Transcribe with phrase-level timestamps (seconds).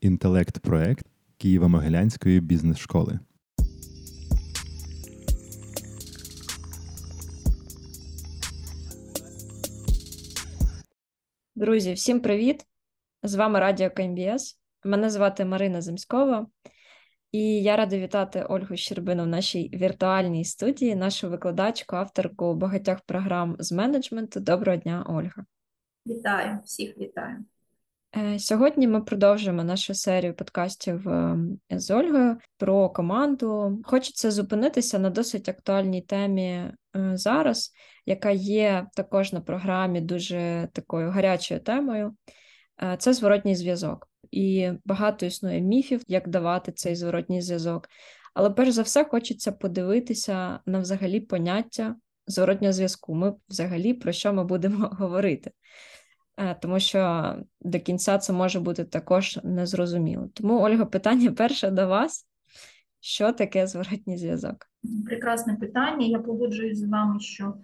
[0.00, 1.06] інтелект-проект
[1.38, 3.18] Києво-Могилянської бізнес-школи.
[11.54, 12.66] Друзі, всім привіт!
[13.22, 14.60] З вами Радіо КМБС.
[14.84, 16.46] Мене звати Марина Земськова,
[17.32, 23.56] і я рада вітати Ольгу Щербину в нашій віртуальній студії, нашу викладачку, авторку багатьох програм
[23.58, 24.40] з менеджменту.
[24.40, 25.44] Доброго дня, Ольга.
[26.06, 27.44] Вітаю, всіх вітаю.
[28.16, 33.78] Е, сьогодні ми продовжуємо нашу серію подкастів ем, з Ольгою про команду.
[33.84, 37.72] Хочеться зупинитися на досить актуальній темі е, зараз,
[38.06, 42.16] яка є також на програмі дуже такою гарячою темою.
[42.82, 44.08] Е, це зворотній зв'язок.
[44.30, 47.88] І багато існує міфів, як давати цей зворотній зв'язок.
[48.34, 51.96] Але перш за все хочеться подивитися на взагалі поняття
[52.26, 53.14] зворотнього зв'язку.
[53.14, 55.50] Ми взагалі про що ми будемо говорити.
[56.36, 60.28] Е, тому що до кінця це може бути також незрозуміло.
[60.34, 62.26] Тому, Ольга, питання перше до вас:
[63.00, 64.56] що таке зворотній зв'язок?
[65.06, 66.06] Прекрасне питання.
[66.06, 67.54] Я погоджуюсь з вами, що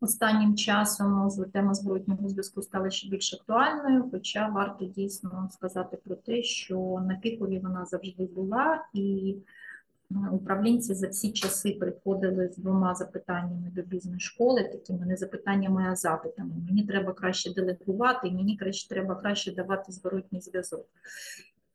[0.00, 6.42] останнім часом тема зворотнього зв'язку стала ще більш актуальною, хоча варто дійсно сказати про те,
[6.42, 9.34] що на пікові вона завжди була і.
[10.32, 16.50] Управлінці за всі часи приходили з двома запитаннями до бізнес-школи, такими не запитаннями, а запитами.
[16.66, 20.86] Мені треба краще делегувати, мені краще треба краще давати зворотній зв'язок.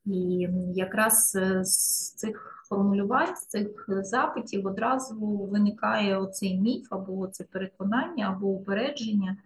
[0.06, 7.44] І якраз е, з цих формулювань, з цих запитів одразу виникає оцей міф, або це
[7.44, 9.36] переконання, або упередження,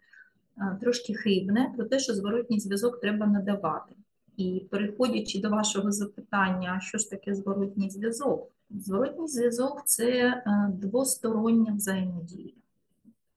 [0.58, 3.94] е, трошки хибне, про те, що зворотній зв'язок треба надавати.
[4.36, 8.52] І переходячи до вашого запитання, що ж таке зворотній зв'язок?
[8.70, 12.52] Зворотній зв'язок це е, двостороння взаємодія.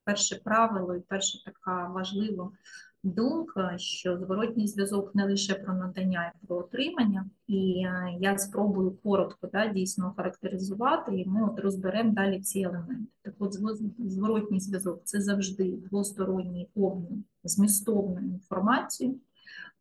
[0.04, 2.52] Перше правило і перша така важлива
[3.04, 8.98] думка, що зворотній зв'язок не лише про надання і про отримання, і е, я спробую
[9.04, 13.12] коротко да, дійсно характеризувати, і ми от розберемо далі ці елементи.
[13.22, 13.54] Так от
[14.00, 19.16] зворотній зв'язок це завжди двосторонній обмін змістовною інформацією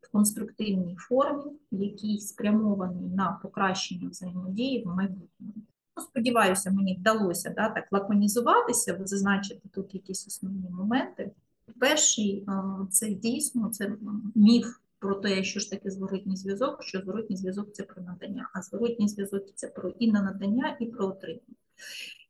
[0.01, 5.53] в конструктивній формі, який спрямований на покращення взаємодії в майбутньому.
[5.97, 11.31] Ну, Сподіваюся, мені вдалося да, так лаконізуватися, зазначити тут якісь основні моменти.
[11.79, 12.45] Перший
[12.89, 13.95] це дійсно це
[14.35, 18.61] міф про те, що ж таке зворотній зв'язок, що зворотній зв'язок це про надання, а
[18.61, 21.55] зворотній зв'язок це про і на надання, і про отримання.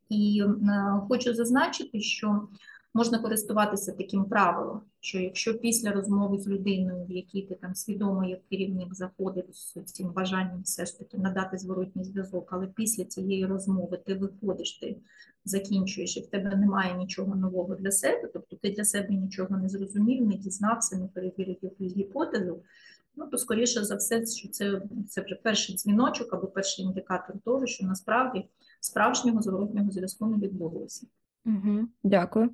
[0.10, 0.44] І
[1.08, 2.48] хочу зазначити, що
[2.94, 8.26] можна користуватися таким правилом, що якщо після розмови з людиною, в якій ти там свідомо
[8.26, 13.46] як керівник заходив з цим бажанням все ж таки надати зворотній зв'язок, але після цієї
[13.46, 14.98] розмови ти виходиш, ти
[15.46, 19.70] закінчуєш, і в тебе немає нічого нового для себе, тобто ти для себе нічого не
[19.70, 22.64] зрозумів, не дізнався, не перевірив якусь гіпотезу.
[23.16, 27.86] Ну, то, скоріше за все, що це це перший дзвіночок або перший індикатор того, що
[27.86, 28.46] насправді
[28.80, 31.08] справжнього зворотнього зв'язку не відбулося.
[31.46, 32.50] Угу, Дякую.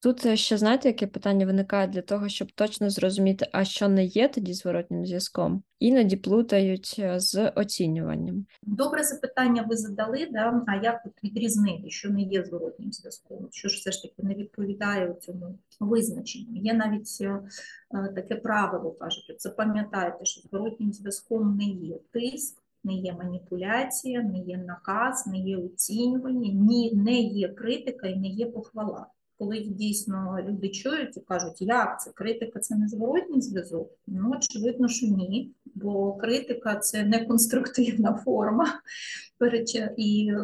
[0.00, 4.04] Тут е, ще знаєте, яке питання виникає для того, щоб точно зрозуміти, а що не
[4.04, 8.46] є тоді зворотнім зв'язком, іноді плутають е, з оцінюванням.
[8.62, 10.64] Добре запитання ви задали, да?
[10.66, 15.14] а як відрізнити, що не є зворотнім зв'язком, що ж все ж таки не відповідає
[15.14, 16.56] цьому визначенню.
[16.56, 17.42] Є навіть е,
[18.14, 24.56] таке правило, кажуть, запам'ятайте, що зворотнім зв'язком не є тиск, не є маніпуляція, не є
[24.56, 29.06] наказ, не є оцінювання, ні, не є критика і не є похвала.
[29.38, 34.88] Коли дійсно люди чують і кажуть, як це критика це не зворотній зв'язок, ну очевидно,
[34.88, 38.66] що ні, бо критика це не конструктивна форма
[39.96, 40.38] і е,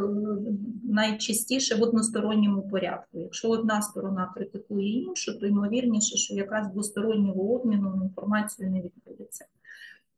[0.85, 3.19] найчастіше в односторонньому порядку.
[3.19, 9.45] Якщо одна сторона критикує іншу, то ймовірніше, що якраз двостороннього обміну інформацією не відбудеться.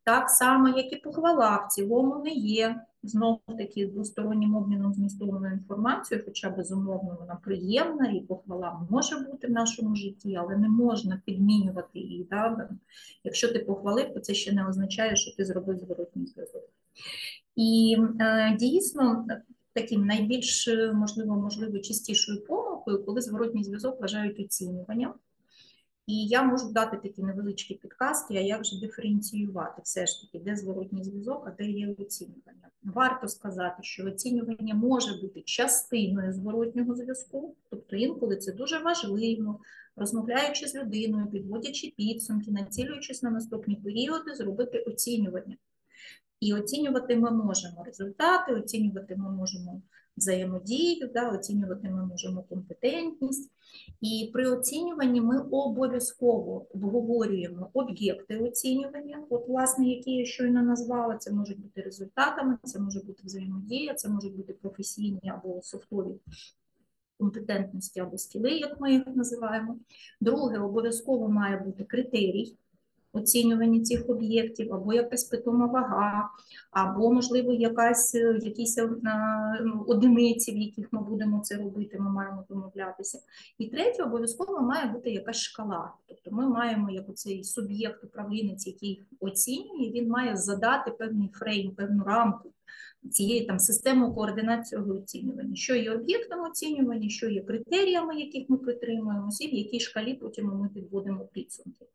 [0.06, 6.24] Так само, як і похвала, в цілому не є знову таки двостороннім обміном змістовною інформацією,
[6.26, 11.98] хоча безумовно вона приємна і похвала може бути в нашому житті, але не можна підмінювати
[11.98, 12.26] її.
[12.30, 12.68] Да?
[13.24, 16.64] Якщо ти похвалив, то це ще не означає, що ти зробив зворотній зв'язок.
[17.56, 19.26] І е, дійсно.
[19.72, 25.14] Таким найбільш можливо, можливо, частішою помилкою, коли зворотній зв'язок вважають оцінюванням,
[26.06, 30.56] і я можу дати такі невеличкі підказки, а як же диференціювати все ж таки, де
[30.56, 32.68] зворотній зв'язок, а де є оцінювання.
[32.82, 39.60] Варто сказати, що оцінювання може бути частиною зворотнього зв'язку, тобто інколи це дуже важливо,
[39.96, 45.56] розмовляючи з людиною, підводячи підсумки, націлюючись на наступні періоди, зробити оцінювання.
[46.40, 49.82] І оцінювати ми можемо результати, оцінювати ми можемо
[50.16, 53.50] взаємодію, да, оцінювати ми можемо компетентність.
[54.00, 61.32] І при оцінюванні ми обов'язково обговорюємо об'єкти оцінювання, от, власне, які я щойно назвала, це
[61.32, 66.14] можуть бути результатами, це може бути взаємодія, це можуть бути професійні або софтові
[67.18, 69.78] компетентності або скіли, як ми їх називаємо.
[70.20, 72.56] Друге, обов'язково має бути критерій
[73.16, 76.30] оцінювання цих об'єктів, або якась питома вага,
[76.70, 78.90] або, можливо, якась, е, якісь е,
[79.64, 83.18] ну, одиниці, в яких ми будемо це робити, ми маємо домовлятися.
[83.58, 85.92] І третє, обов'язково має бути якась шкала.
[86.06, 92.04] Тобто ми маємо як цей суб'єкт управлінець, який оцінює, він має задати певний фрейм, певну
[92.04, 92.50] рамку.
[93.10, 99.44] Цієї там системи координації оцінювання, що є об'єктом оцінювання, що є критеріями, яких ми притримуємося,
[99.44, 101.86] і в якій шкалі потім ми підводимо підсумки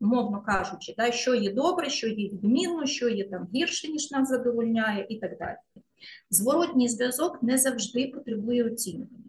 [0.00, 4.28] умовно кажучи, да, що є добре, що є відмінно, що є там гірше, ніж нас
[4.28, 5.56] задовольняє, і так далі.
[6.30, 9.24] Зворотній зв'язок не завжди потребує оцінювання.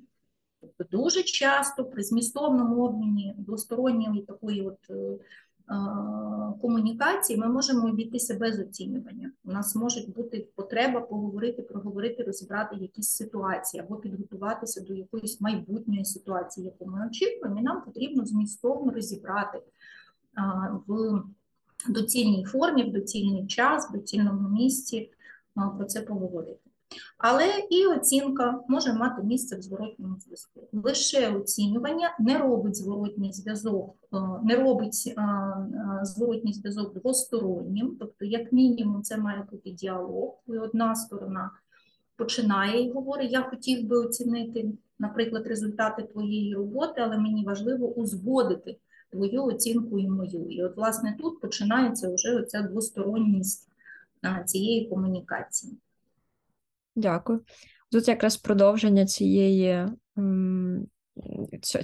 [0.62, 5.18] Тобто дуже часто при змістовному обміні двосторонньої такої от е,
[6.62, 9.32] комунікації ми можемо обійтися без оцінювання.
[9.46, 16.06] У нас може бути потреба поговорити, проговорити, розібрати якісь ситуації або підготуватися до якоїсь майбутньої
[16.06, 19.62] ситуації, яку ми очікуємо, і нам потрібно змістовно розібрати
[20.88, 21.22] в
[21.90, 25.12] доцільній формі, в доцільний час, в доцільному місці
[25.78, 26.60] про це поговорити.
[27.18, 30.62] Але і оцінка може мати місце в зворотньому зв'язку.
[30.74, 33.96] Лише оцінювання не робить зворотній зв'язок,
[34.44, 35.14] не робить
[36.02, 41.52] зворотній зв'язок двостороннім, тобто, як мінімум, це має бути діалог, коли одна сторона
[42.16, 48.78] починає і говорить, я хотів би оцінити, наприклад, результати твоєї роботи, але мені важливо узгодити
[49.10, 50.50] твою оцінку і мою.
[50.50, 53.70] І от, власне, тут починається вже оця двосторонність
[54.46, 55.78] цієї комунікації.
[56.96, 57.42] Дякую.
[57.92, 59.88] Тут якраз продовження цієї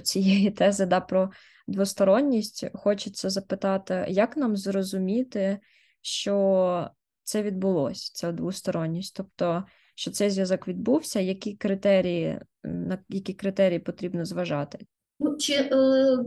[0.02, 1.30] цієї тези да, про
[1.66, 2.66] двосторонність.
[2.74, 5.58] Хочеться запитати, як нам зрозуміти,
[6.00, 6.90] що
[7.22, 14.24] це відбулося, ця двосторонність, тобто, що цей зв'язок відбувся, які критерії, на які критерії потрібно
[14.24, 14.78] зважати?
[15.20, 15.68] Ну, чи е,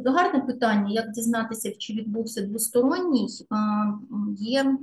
[0.06, 3.56] гарне питання, як дізнатися, чи відбувся двосторонній, е,
[4.38, 4.78] є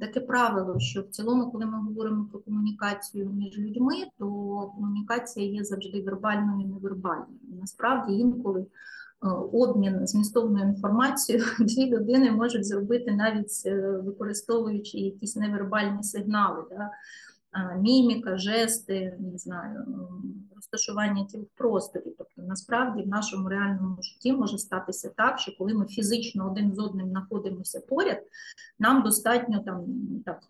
[0.00, 4.26] таке правило, що в цілому, коли ми говоримо про комунікацію між людьми, то
[4.76, 7.38] комунікація є завжди вербальною і невербальною.
[7.60, 8.66] Насправді, інколи е,
[9.52, 16.64] обмін змістовною інформацією дві людини можуть зробити навіть е, використовуючи якісь невербальні сигнали.
[16.70, 16.90] Да?
[17.78, 19.86] Міміка, жести, не знаю,
[20.54, 22.14] розташування тіл в просторі.
[22.18, 26.78] Тобто, насправді, в нашому реальному житті може статися так, що коли ми фізично один з
[26.78, 28.22] одним знаходимося поряд,
[28.78, 29.84] нам достатньо там
[30.24, 30.42] так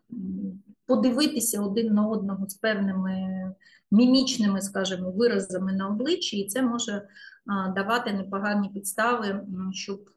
[0.87, 3.45] подивитися один на одного з певними
[3.91, 7.09] мімічними, скажімо, виразами на обличчі, і це може
[7.75, 10.11] давати непогані підстави, щоб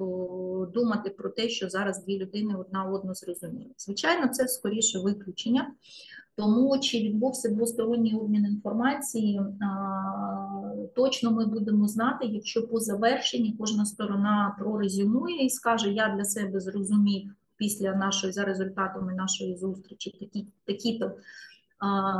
[0.74, 3.72] думати про те, що зараз дві людини одна одну зрозуміли.
[3.78, 5.72] Звичайно, це скоріше виключення.
[6.36, 9.42] Тому чи відбувся двосторонній обмін інформації,
[10.96, 16.60] точно ми будемо знати, якщо по завершенні кожна сторона прорезюмує і скаже, я для себе
[16.60, 21.12] зрозумів після нашої за результатами нашої зустрічі такі такі-то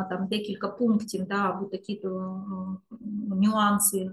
[0.10, 2.42] там декілька пунктів, да, або такі-то
[3.30, 4.12] нюанси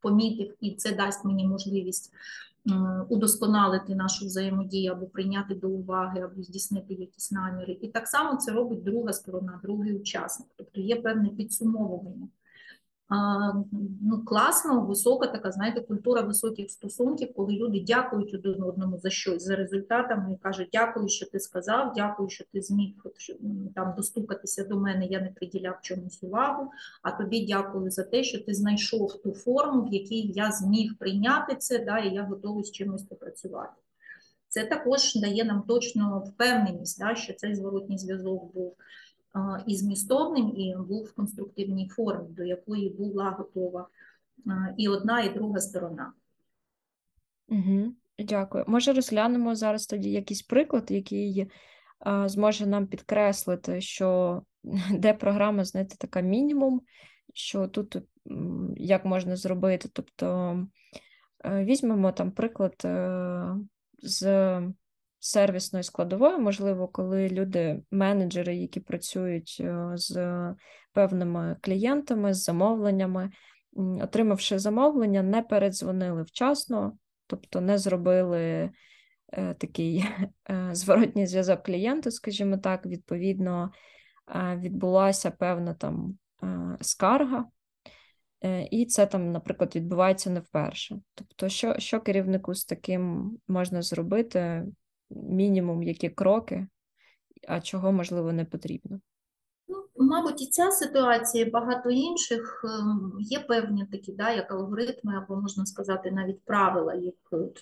[0.00, 2.12] помітив, і це дасть мені можливість
[3.08, 7.78] удосконалити нашу взаємодію або прийняти до уваги, або здійснити якісь наміри.
[7.80, 10.48] І так само це робить друга сторона, другий учасник.
[10.56, 12.28] Тобто є певне підсумовування
[14.02, 19.42] ну, класно, висока така, знаєте, культура високих стосунків, коли люди дякують один одному за щось,
[19.42, 22.94] за результатами і кажуть, дякую, що ти сказав, дякую, що ти зміг
[23.74, 26.70] там достукатися до мене, я не приділяв чомусь увагу.
[27.02, 31.56] А тобі дякую за те, що ти знайшов ту форму, в якій я зміг прийняти
[31.56, 33.72] це, да, і я готовий з чимось попрацювати.
[34.48, 38.76] Це також дає нам точно впевненість, да, що цей зворотній зв'язок був
[39.66, 43.88] і змістовним, і був в конструктивній формі, до якої була готова
[44.76, 46.12] і одна, і друга сторона.
[47.48, 48.64] Угу, Дякую.
[48.68, 51.50] Може, розглянемо зараз тоді якийсь приклад, який
[52.24, 54.42] зможе нам підкреслити, що
[54.92, 56.82] де програма, знаєте, така мінімум,
[57.34, 57.96] що тут
[58.76, 59.88] як можна зробити.
[59.92, 60.56] Тобто
[61.44, 63.56] е, візьмемо там приклад е,
[64.02, 64.22] з
[65.20, 70.38] сервісної складової, можливо, коли люди, менеджери, які працюють е, з
[70.92, 73.30] певними клієнтами, з замовленнями,
[73.76, 76.96] отримавши замовлення, не передзвонили вчасно,
[77.26, 78.70] тобто не зробили
[79.32, 80.04] е, такий
[80.50, 83.70] е, зворотній зв'язок клієнту, скажімо так, відповідно,
[84.56, 86.18] відбулася певна там
[86.80, 87.44] скарга,
[88.70, 91.00] і це там, наприклад, відбувається не вперше.
[91.14, 94.64] Тобто, що, що керівнику з таким можна зробити,
[95.10, 96.66] мінімум які кроки,
[97.48, 99.00] а чого можливо не потрібно.
[99.68, 105.16] Ну, мабуть, і ця ситуація, і багато інших ем, є певні такі, да, як алгоритми,
[105.16, 107.14] або можна сказати, навіть правила, як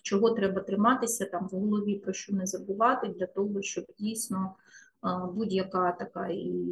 [0.03, 4.55] чого треба триматися там в голові, про що не забувати, для того, щоб дійсно
[5.35, 6.65] будь-яка така і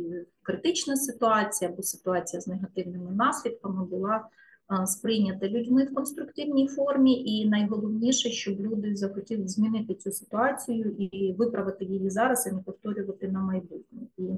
[0.42, 4.28] критична ситуація або ситуація з негативними наслідками була
[4.86, 11.84] сприйнята людьми в конструктивній формі, і найголовніше, щоб люди захотіли змінити цю ситуацію і виправити
[11.84, 14.00] її зараз, і не повторювати на майбутнє.
[14.18, 14.30] І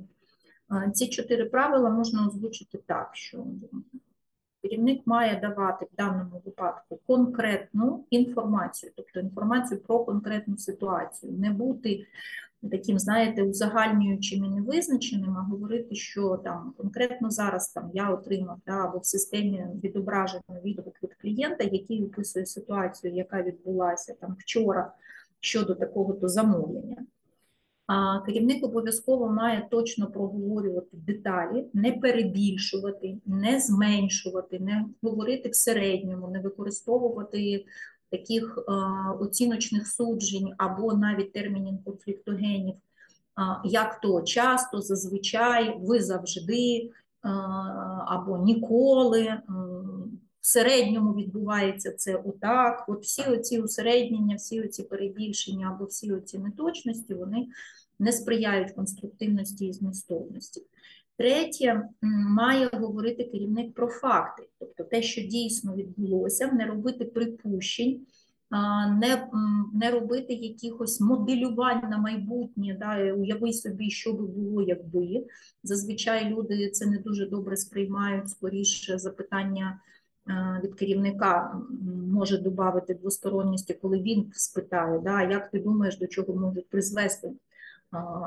[0.93, 3.45] ці чотири правила можна озвучити так, що
[4.63, 12.07] керівник має давати в даному випадку конкретну інформацію, тобто інформацію про конкретну ситуацію, не бути
[12.71, 18.73] таким, знаєте, узагальнюючим і невизначеним, а говорити, що там конкретно зараз там я отримав да,
[18.73, 24.93] або в системі відображено відгук від клієнта, який описує ситуацію, яка відбулася там вчора
[25.41, 26.97] щодо такого-то замовлення.
[27.87, 36.29] А керівник обов'язково має точно проговорювати деталі, не перебільшувати, не зменшувати, не говорити в середньому,
[36.29, 37.65] не використовувати
[38.11, 38.59] таких
[39.21, 42.75] оціночних суджень або навіть термінів конфліктогенів,
[43.65, 46.91] як то часто, зазвичай, ви завжди
[48.07, 49.41] або ніколи.
[50.41, 52.85] В середньому відбувається це отак.
[52.89, 57.47] От всі оці усереднення, всі оці перебільшення або всі оці неточності, вони
[57.99, 60.63] не сприяють конструктивності і змістовності.
[61.19, 61.89] Третє,
[62.29, 68.07] має говорити керівник про факти, тобто те, що дійсно відбулося, не робити припущень,
[69.01, 69.29] не
[69.75, 75.27] не робити якихось моделювань на майбутнє, да, уяви собі, що би було, якби.
[75.63, 79.81] Зазвичай люди це не дуже добре сприймають, скоріше запитання
[80.65, 81.61] від керівника
[82.13, 87.33] може додати двосторонності, коли він спитає, да, як ти думаєш, до чого можуть призвести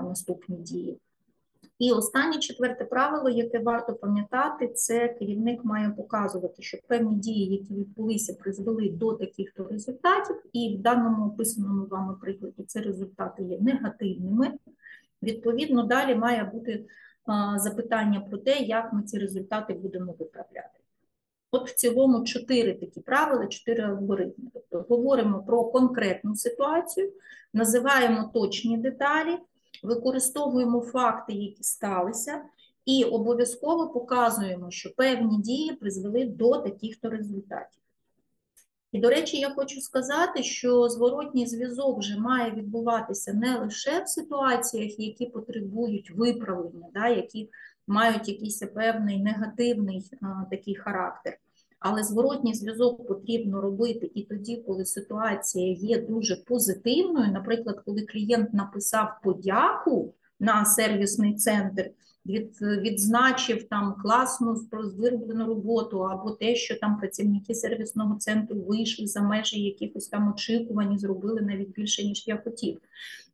[0.03, 0.99] наступні дії.
[1.81, 7.73] І останнє четверте правило, яке варто пам'ятати, це керівник має показувати, що певні дії, які
[7.73, 14.53] відбулися, призвели до таких-то результатів, і в даному описаному вами прикладі ці результати є негативними.
[15.23, 16.85] Відповідно, далі має бути
[17.55, 20.79] запитання про те, як ми ці результати будемо виправляти.
[21.51, 24.49] От в цілому чотири такі правила, чотири алгоритми.
[24.53, 27.13] Тобто говоримо про конкретну ситуацію,
[27.53, 29.37] називаємо точні деталі
[29.83, 32.41] використовуємо факти, які сталися,
[32.85, 37.81] і обов'язково показуємо, що певні дії призвели до таких-то результатів.
[38.91, 44.07] І, до речі, я хочу сказати, що зворотній зв'язок вже має відбуватися не лише в
[44.07, 47.49] ситуаціях, які потребують виправлення, да, які
[47.87, 51.37] мають якийсь певний негативний а, такий характер.
[51.81, 57.31] Але зворотній зв'язок потрібно робити і тоді, коли ситуація є дуже позитивною.
[57.31, 61.91] Наприклад, коли клієнт написав подяку на сервісний центр,
[62.25, 64.55] від, відзначив там класну
[64.97, 70.93] вироблену роботу, або те, що там працівники сервісного центру вийшли за межі якихось там очікувань
[70.93, 72.77] і зробили навіть більше, ніж я хотів.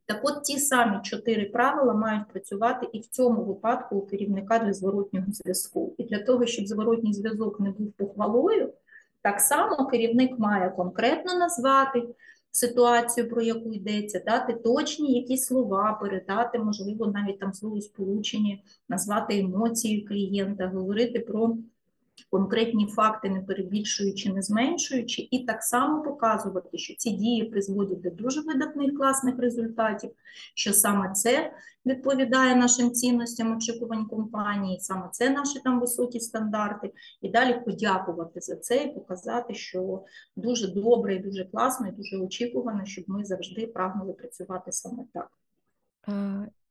[0.08, 4.72] Так от ті самі чотири правила мають працювати і в цьому випадку у керівника для
[4.72, 5.94] зворотнього зв'язку.
[5.98, 8.72] І для того, щоб зворотній зв'язок не був похвалою,
[9.22, 12.02] так само керівник має конкретно назвати
[12.50, 20.02] ситуацію, про яку йдеться, дати точні якісь слова, передати, можливо, навіть там словосполучення, назвати емоції
[20.02, 21.56] клієнта, говорити про
[22.30, 28.10] конкретні факти, не перебільшуючи, не зменшуючи, і так само показувати, що ці дії призводять до
[28.10, 30.10] дуже видатних класних результатів,
[30.54, 31.52] що саме це
[31.86, 38.56] відповідає нашим цінностям очікувань компанії, саме це наші там високі стандарти, і далі подякувати за
[38.56, 40.04] це і показати, що
[40.36, 45.30] дуже добре, і дуже класно, і дуже очікувано, щоб ми завжди прагнули працювати саме так.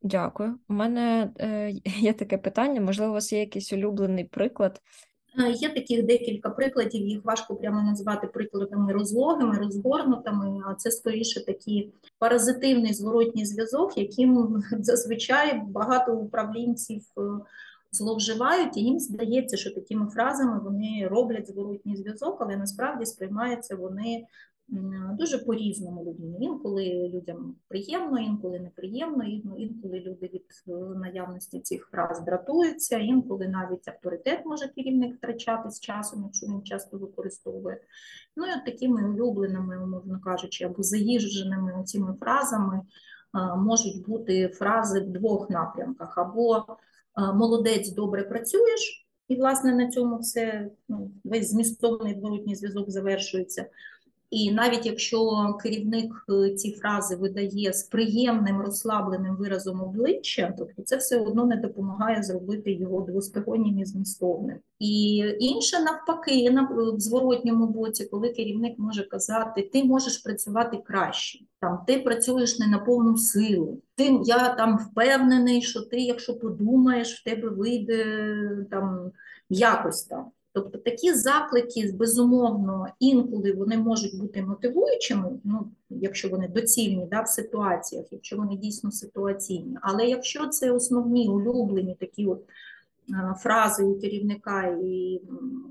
[0.01, 0.59] Дякую.
[0.69, 2.81] У мене е, є таке питання.
[2.81, 5.06] Можливо, у вас є якийсь улюблений приклад Е,
[5.45, 11.93] є таких декілька прикладів, їх важко прямо назвати прикладами розлогими, розгорнутими, а це скоріше такий
[12.19, 17.21] паразитивний зворотній зв'язок, яким зазвичай багато управлінців е,
[17.91, 24.25] зловживають, і їм здається, що такими фразами вони роблять зворотній зв'язок, але насправді сприймаються вони
[25.17, 26.35] дуже по-різному людям.
[26.39, 29.23] Інколи людям приємно, інколи неприємно,
[29.57, 35.79] інколи люди від е, наявності цих фраз дратуються, інколи навіть авторитет може керівник втрачати з
[35.79, 37.81] часом, якщо він часто використовує.
[38.35, 44.99] Ну і от такими улюбленими, умовно кажучи, або заїждженими цими фразами е, можуть бути фрази
[44.99, 49.03] в двох напрямках: або е, молодець, добре працюєш.
[49.27, 53.65] І, власне, на цьому все ну, весь змістовний зворотній зв'язок завершується.
[54.29, 60.97] І навіть якщо керівник е, ці фрази видає з приємним розслабленим виразом обличчя, тобто це
[60.97, 64.57] все одно не допомагає зробити його двостороннім і змістовним.
[64.79, 71.39] І інше навпаки, на в зворотньому боці, коли керівник може казати, ти можеш працювати краще,
[71.59, 73.81] там ти працюєш не на повну силу.
[73.95, 78.05] Ти я там впевнений, що ти, якщо подумаєш, в тебе вийде
[78.71, 79.11] там
[79.49, 80.25] якось там.
[80.61, 87.27] Тобто такі заклики, безумовно, інколи вони можуть бути мотивуючими, ну, якщо вони доцільні да, в
[87.27, 89.77] ситуаціях, якщо вони дійсно ситуаційні.
[89.81, 92.41] Але якщо це основні улюблені такі от
[93.37, 95.21] фрази у керівника, і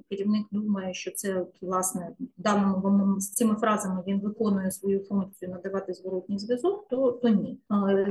[0.08, 5.94] керівник думає, що це власне в даному з цими фразами він виконує свою функцію надавати
[5.94, 7.58] зворотній зв'язок, то то ні.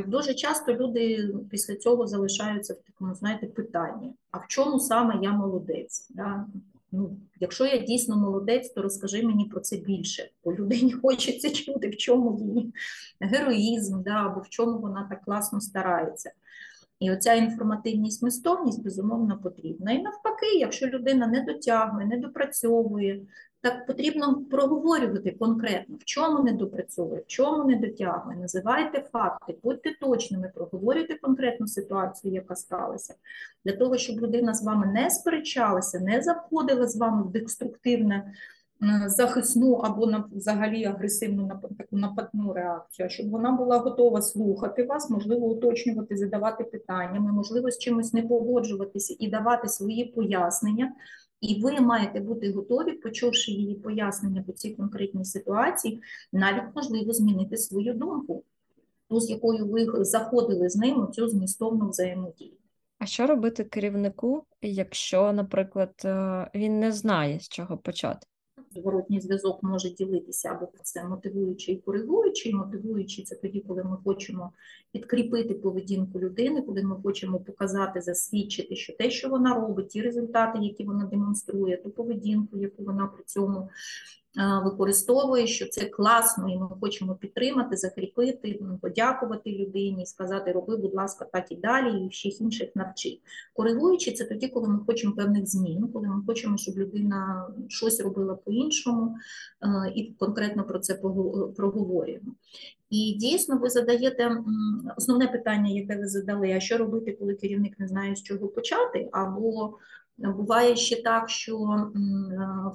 [0.07, 5.31] Дуже часто люди після цього залишаються в такому, знаєте, питанні: а в чому саме я
[5.31, 6.07] молодець?
[6.09, 6.45] Да?
[6.91, 11.89] Ну, Якщо я дійсно молодець, то розкажи мені про це більше, бо людині хочеться чути,
[11.89, 12.73] в чому її
[13.19, 16.31] героїзм, да, або в чому вона так класно старається.
[16.99, 19.91] І оця інформативність, мистовність, безумовно, потрібна.
[19.91, 23.21] І навпаки, якщо людина не дотягує, не допрацьовує,
[23.61, 28.37] так потрібно проговорювати конкретно, в чому не допрацьовує, в чому не дотягує.
[28.37, 33.13] Називайте факти, будьте точними, проговорюйте конкретну ситуацію, яка сталася,
[33.65, 38.33] для того, щоб людина з вами не сперечалася, не заходила з вами в деструктивне
[39.07, 46.17] захисну або взагалі агресивну таку нападну реакцію, щоб вона була готова слухати вас, можливо, уточнювати,
[46.17, 50.93] задавати питаннями, можливо, з чимось не погоджуватися і давати свої пояснення.
[51.41, 56.01] І ви маєте бути готові, почувши її пояснення по цій конкретній ситуації,
[56.33, 58.43] навіть можливо змінити свою думку,
[59.09, 62.53] ту, з якою ви заходили з ним у цю змістовну взаємодію.
[62.99, 68.27] А що робити керівнику, якщо, наприклад, е, він не знає, з чого почати?
[68.75, 72.53] Зворотній зв'язок може ділитися або це мотивуючий і коригуючий.
[72.53, 74.51] Мотивуючий це тоді, коли ми хочемо
[74.91, 80.59] підкріпити поведінку людини, коли ми хочемо показати, засвідчити, що те, що вона робить, ті результати,
[80.61, 83.69] які вона демонструє, ту поведінку, яку вона при цьому
[84.63, 91.25] використовує, що це класно, і ми хочемо підтримати, закріпити, подякувати людині, сказати, роби, будь ласка,
[91.25, 93.19] так і далі, і всіх інших навчи.
[93.53, 98.35] Коригуючи, це тоді, коли ми хочемо певних змін, коли ми хочемо, щоб людина щось робила
[98.35, 99.15] по-іншому,
[99.95, 100.93] і конкретно про це
[101.57, 102.31] проговорюємо.
[102.89, 104.43] І дійсно, ви задаєте
[104.97, 109.09] основне питання, яке ви задали: а що робити, коли керівник не знає, з чого почати,
[109.11, 109.77] або
[110.17, 111.57] Буває ще так, що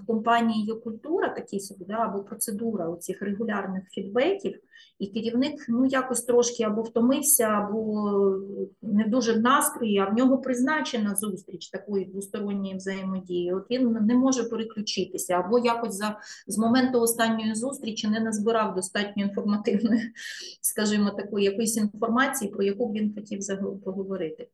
[0.03, 4.61] в компанії є культура такі собі, да, або процедура цих регулярних фідбеків,
[4.99, 8.11] і керівник ну, якось трошки або втомився, або
[8.83, 13.53] не дуже в настрої, а в нього призначена зустріч такої двосторонньої взаємодії.
[13.53, 19.23] От він не може переключитися, або якось за з моменту останньої зустрічі не назбирав достатньо
[19.23, 20.03] інформативної,
[20.61, 23.41] скажімо, такої якоїсь інформації, про яку б він хотів
[23.85, 24.49] поговорити.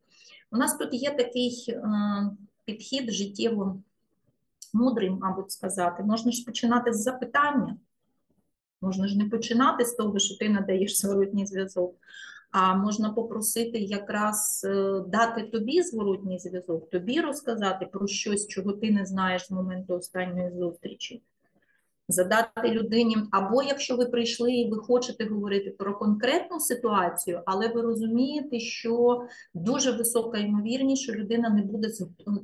[0.51, 1.75] У нас тут є такий
[2.67, 3.81] підхід життєво
[4.73, 6.03] мудрий, мабуть, сказати.
[6.03, 7.77] Можна ж починати з запитання.
[8.81, 11.95] Можна ж не починати з того, що ти надаєш зворотній зв'язок,
[12.51, 18.91] а можна попросити якраз е, дати тобі зворотній зв'язок, тобі розказати про щось, чого ти
[18.91, 21.21] не знаєш з моменту останньої зустрічі
[22.07, 27.81] задати людині, або якщо ви прийшли і ви хочете говорити про конкретну ситуацію, але ви
[27.81, 29.21] розумієте, що
[29.53, 31.89] дуже висока ймовірність, що людина не буде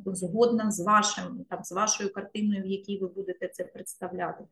[0.06, 4.44] згодна з вашим там з вашою картиною, в якій ви будете це представляти.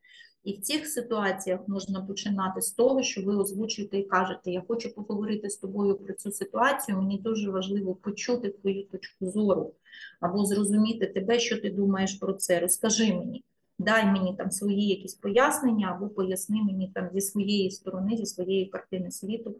[0.43, 4.95] І в цих ситуаціях можна починати з того, що ви озвучуєте і кажете, я хочу
[4.95, 9.73] поговорити з тобою про цю ситуацію, мені дуже важливо почути твою точку зору,
[10.19, 12.59] або зрозуміти тебе, що ти думаєш про це.
[12.59, 13.43] Розкажи мені
[13.81, 18.65] дай мені там свої якісь пояснення, або поясни мені там зі своєї сторони, зі своєї
[18.65, 19.55] картини світу,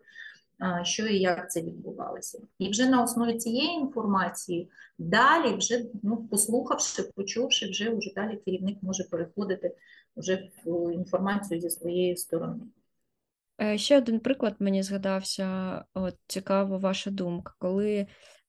[0.84, 2.40] що і як це відбувалося.
[2.60, 8.78] І вже на основі цієї інформації далі, вже ну, послухавши, почувши, вже вже далі керівник
[8.82, 9.76] може переходити
[10.18, 12.62] вже в інформацію зі своєї сторони.
[13.62, 18.08] Е, ще один приклад мені згадався, от цікава ваша думка, коли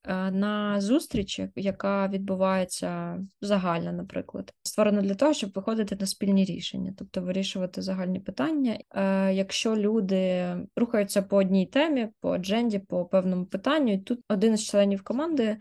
[0.09, 7.21] на зустрічі, яка відбувається загальна, наприклад, створена для того, щоб виходити на спільні рішення, тобто
[7.21, 8.79] вирішувати загальні питання.
[8.91, 14.57] Е, якщо люди рухаються по одній темі, по адженді, по певному питанню, і тут один
[14.57, 15.59] з членів команди е,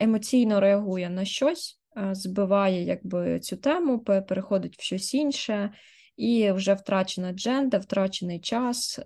[0.00, 1.78] емоційно реагує на щось,
[2.12, 5.70] збиває якби цю тему, переходить в щось інше.
[6.16, 9.00] І вже втрачена дженда, втрачений час.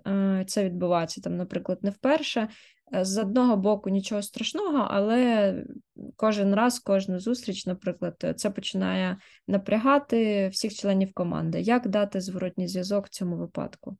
[0.47, 2.47] Це відбувається там, наприклад, не вперше.
[2.95, 5.55] Е, з одного боку нічого страшного, але
[6.15, 9.17] кожен раз, кожну зустріч, наприклад, це починає
[9.47, 11.61] напрягати всіх членів команди.
[11.61, 13.97] Як дати зворотній зв'язок в цьому випадку?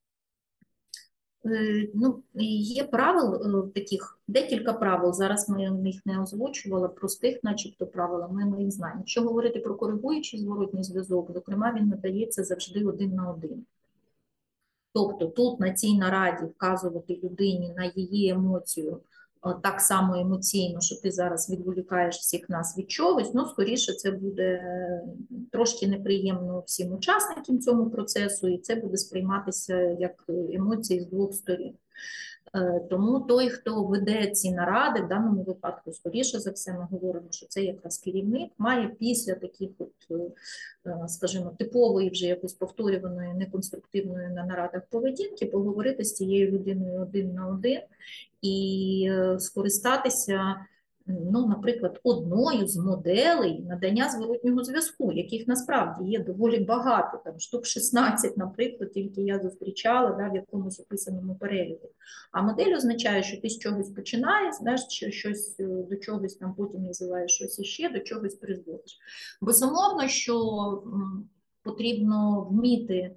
[1.48, 5.14] Е, ну, Є правил е, таких, декілька правил.
[5.14, 9.00] Зараз ми їх не озвучували, простих, начебто, правила, ми, ми їх знаємо.
[9.00, 13.66] Якщо говорити про коригуючий зворотній зв'язок, зокрема, він надається завжди один на один.
[14.94, 19.00] Тобто тут на цій нараді вказувати людині на її емоцію
[19.64, 24.62] так само емоційно, що ти зараз відволікаєш всіх нас від чогось, ну, скоріше, це буде
[25.52, 31.74] трошки неприємно всім учасникам цьому процесу, і це буде сприйматися як емоції з двох сторін.
[32.56, 37.28] Е, тому той, хто веде ці наради, в даному випадку, скоріше за все, ми говоримо,
[37.32, 39.92] що це якраз керівник, має після таких, от,
[40.86, 47.34] е, скажімо, типової вже якось повторюваної, неконструктивної на нарадах поведінки, поговорити з цією людиною один
[47.34, 47.82] на один
[48.42, 50.56] і е, скористатися
[51.08, 57.66] ну, наприклад, одною з моделей надання зворотнього зв'язку, яких насправді є доволі багато, там штук
[57.66, 61.90] 16, наприклад, тільки я зустрічала да, в якомусь описаному переліку.
[62.32, 66.84] А модель означає, що ти з чогось починаєш, знаєш, щось е, до чогось там потім
[66.84, 68.98] називаєш щось іще, до чогось призводиш.
[69.42, 70.38] Безумовно, що
[71.64, 73.16] потрібно вміти.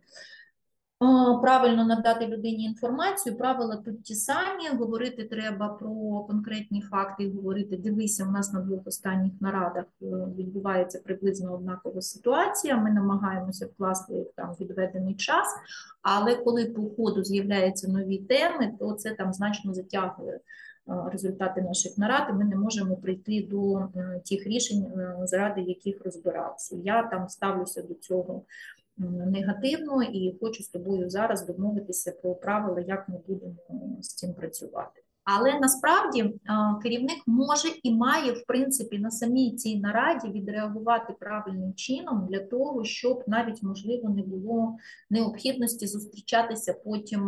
[1.42, 4.68] Правильно надати людині інформацію, правила тут ті самі.
[4.78, 10.06] Говорити треба про конкретні факти, говорити, дивися, у нас на двох останніх нарадах е,
[10.38, 12.76] відбувається приблизно однакова ситуація.
[12.76, 15.48] Ми намагаємося вкласти там відведений час,
[16.02, 20.40] але коли по ходу з'являються нові теми, то це там значно затягує е,
[21.12, 24.86] результати наших нарад, ми не можемо прийти до е, тих рішень,
[25.24, 26.76] заради яких розбирався.
[26.76, 28.42] Я там ставлюся до цього
[29.08, 33.54] негативно, і хочу з тобою зараз домовитися про правила, як ми будемо
[34.00, 35.02] з цим працювати.
[35.24, 36.34] Але насправді
[36.82, 42.84] керівник може і має, в принципі, на самій цій нараді відреагувати правильним чином для того,
[42.84, 44.76] щоб навіть можливо не було
[45.10, 47.20] необхідності зустрічатися потім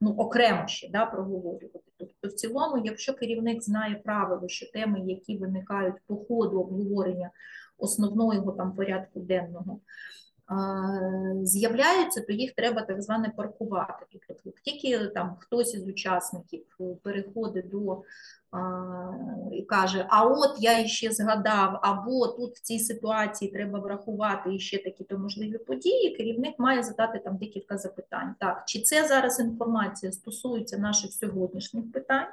[0.00, 1.80] ну, окремо ще да, проговорювати.
[1.98, 7.30] Тобто, в цілому, якщо керівник знає правило, що теми, які виникають по ходу обговорення
[7.82, 9.80] основного там порядку денного,
[11.42, 14.06] з'являються, то їх треба так зване паркувати.
[14.28, 16.64] Тобто, тільки там хтось із учасників
[17.02, 18.02] переходить до
[19.52, 24.82] і каже, а от я ще згадав, або тут в цій ситуації треба врахувати ще
[24.82, 28.34] такі-то можливі події, керівник має задати там декілька запитань.
[28.40, 32.26] Так, Чи це зараз інформація стосується наших сьогоднішніх питань?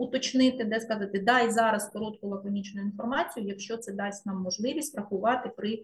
[0.00, 5.72] Уточнити, де сказати, дай зараз коротку лаконічну інформацію, якщо це дасть нам можливість рахувати при
[5.72, 5.82] е,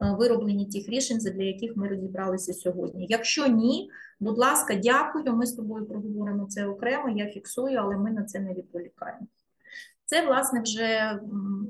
[0.00, 3.06] виробленні тих рішень, для яких ми розібралися сьогодні.
[3.10, 5.36] Якщо ні, будь ласка, дякую.
[5.36, 9.26] Ми з тобою проговоримо це окремо, я фіксую, але ми на це не відволікаємо.
[10.04, 11.20] Це, власне, вже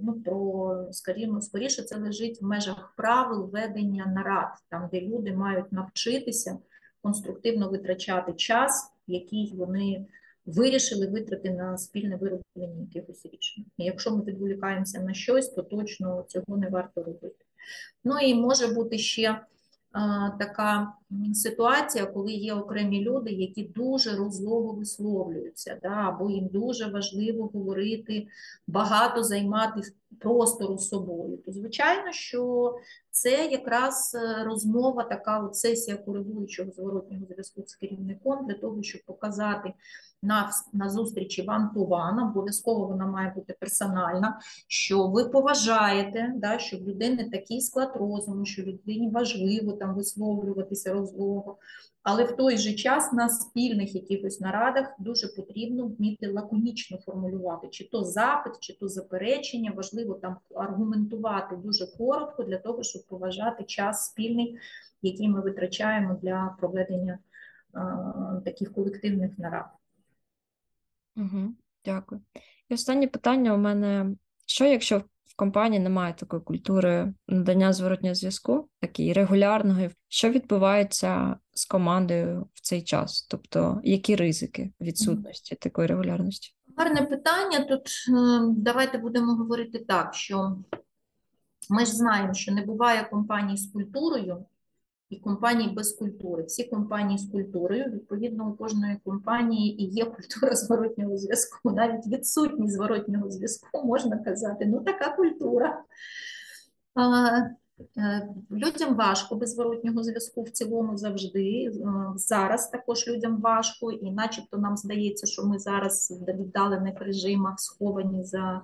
[0.02, 5.72] ну, про, скажімо, скоріше, це лежить в межах правил ведення нарад, там, де люди мають
[5.72, 6.58] навчитися
[7.02, 10.06] конструктивно витрачати час, який вони
[10.46, 13.64] вирішили витрати на спільне вироблення якихось рішень.
[13.78, 17.44] І якщо ми відволікаємося на щось, то точно цього не варто робити.
[18.04, 19.40] Ну і може бути ще
[20.38, 20.92] така
[21.34, 28.26] ситуація, коли є окремі люди, які дуже розлого висловлюються, да, або їм дуже важливо говорити,
[28.66, 29.82] багато займати
[30.20, 31.36] простору з собою.
[31.36, 32.74] То, звичайно, що
[33.10, 39.02] це якраз е, розмова, така от сесія коригуючого зворотнього зв'язку з керівником для того, щоб
[39.06, 39.72] показати
[40.22, 41.80] на на зустрічі ван ту
[42.30, 48.44] обов'язково вона має бути персональна, що ви поважаєте, да, що в людини такий склад розуму,
[48.44, 51.58] що людині важливо там висловлюватися розлого.
[52.02, 57.88] Але в той же час на спільних якихось нарадах дуже потрібно вміти лаконічно формулювати, чи
[57.88, 64.06] то запит, чи то заперечення, важливо там аргументувати дуже коротко для того, щоб поважати час
[64.06, 64.58] спільний,
[65.02, 67.18] який ми витрачаємо для проведення
[67.72, 69.66] а, таких колективних нарад.
[71.16, 72.20] Угу, Дякую.
[72.68, 78.68] І останнє питання у мене: що, якщо в компанії немає такої культури надання зворотнього зв'язку,
[78.80, 83.26] такий регулярного, що відбувається з командою в цей час?
[83.30, 86.54] Тобто, які ризики відсутності такої регулярності?
[86.76, 87.60] Гарне питання.
[87.60, 90.56] Тут е, давайте будемо говорити так, що
[91.70, 94.44] ми ж знаємо, що не буває компаній з культурою
[95.12, 96.42] і компаній без культури.
[96.42, 101.70] Всі компанії з культурою, відповідно, у кожної компанії і є культура зворотнього зв'язку.
[101.70, 105.84] Навіть відсутність зворотнього зв'язку можна казати, ну така культура.
[107.98, 111.64] Е, людям важко без зворотнього зв'язку в цілому завжди.
[111.64, 111.72] Е,
[112.16, 118.24] зараз також людям важко, і начебто нам здається, що ми зараз в віддалених режимах сховані
[118.24, 118.62] за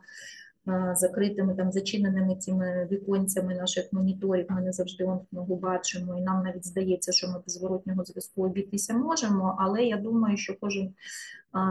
[0.95, 4.47] закритими там зачиненими цими віконцями наших моніторів.
[4.49, 8.95] Ми не завжди його бачимо, і нам навіть здається, що ми без зворотнього зв'язку обійтися
[8.95, 9.57] можемо.
[9.59, 10.95] Але я думаю, що кожен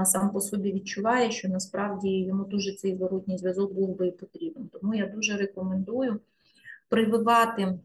[0.05, 4.69] сам по собі відчуває, що насправді йому дуже цей зворотній зв'язок був би і потрібен.
[4.81, 6.19] Тому я дуже рекомендую
[6.89, 7.79] прививати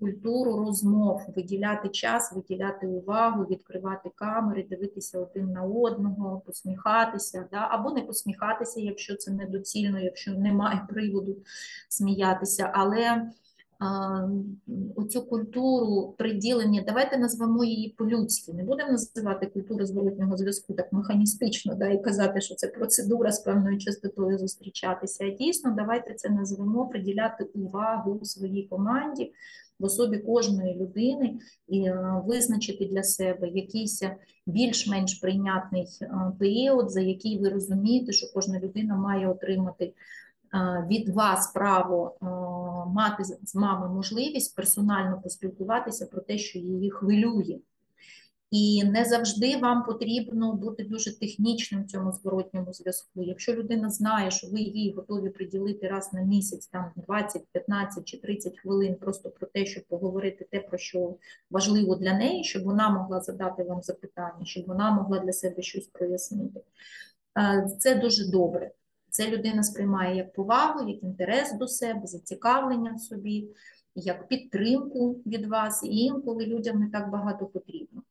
[0.00, 7.68] культуру розмов, виділяти час, виділяти увагу, відкривати камери, дивитися один на одного, посміхатися, да?
[7.70, 11.36] або не посміхатися, якщо це недоцільно, якщо немає приводу
[11.88, 12.70] сміятися.
[12.74, 13.30] але
[14.96, 18.52] оцю культуру приділення, давайте назвемо її по-людськи.
[18.52, 23.40] Не будемо називати культуру зворотнього зв'язку так механістично, да, і казати, що це процедура з
[23.40, 25.24] певною частотою зустрічатися.
[25.24, 29.32] А дійсно, давайте це назвемо, приділяти увагу своїй команді.
[29.78, 31.90] В особі кожної людини і
[32.24, 34.02] визначити для себе якийсь
[34.46, 35.88] більш-менш прийнятний
[36.38, 39.92] період, за який ви розумієте, що кожна людина має отримати
[40.88, 42.16] від вас право
[42.94, 47.58] мати з мами можливість персонально поспілкуватися про те, що її хвилює.
[48.50, 53.22] І не завжди вам потрібно бути дуже технічним в цьому зворотньому зв'язку.
[53.22, 58.18] Якщо людина знає, що ви їй готові приділити раз на місяць, там 20, 15 чи
[58.18, 61.14] 30 хвилин, просто про те, щоб поговорити те, про що
[61.50, 65.86] важливо для неї, щоб вона могла задати вам запитання, щоб вона могла для себе щось
[65.86, 66.60] прояснити.
[67.78, 68.70] Це дуже добре.
[69.12, 73.48] Це людина сприймає як повагу, як інтерес до себе, зацікавлення в собі,
[73.94, 78.02] як підтримку від вас, і інколи людям не так багато потрібно.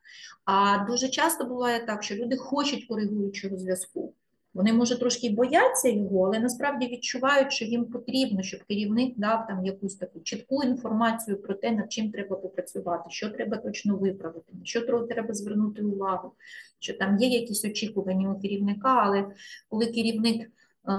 [0.46, 4.14] А дуже часто буває так, що люди хочуть коригуючого зв'язку.
[4.54, 9.66] Вони, може, трошки бояться його, але насправді відчувають, що їм потрібно, щоб керівник дав там
[9.66, 14.66] якусь таку чітку інформацію про те, над чим треба попрацювати, що треба точно виправити, на
[14.66, 16.32] що треба звернути увагу,
[16.80, 19.26] що там є якісь очікування у керівника, але
[19.70, 20.52] коли керівник